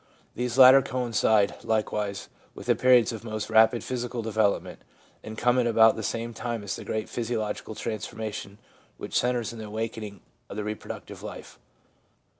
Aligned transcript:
These 0.33 0.57
latter 0.57 0.81
coincide, 0.81 1.57
like 1.63 1.91
wise, 1.91 2.27
with 2.55 2.65
the 2.65 2.75
periods 2.75 3.11
of 3.11 3.23
most 3.23 3.51
rapid 3.51 3.83
physical 3.83 4.23
develop 4.23 4.63
ment, 4.63 4.81
and 5.23 5.37
come 5.37 5.59
at 5.59 5.67
about 5.67 5.95
the 5.95 6.01
same 6.01 6.33
time 6.33 6.63
as 6.63 6.75
the 6.75 6.83
great 6.83 7.07
physiological 7.07 7.75
transformation 7.75 8.57
which 8.97 9.13
centres 9.15 9.53
in 9.53 9.59
the 9.59 9.67
awak 9.69 9.91
ening 9.93 10.21
of 10.49 10.55
the 10.57 10.63
reproductive 10.63 11.21
life. 11.21 11.59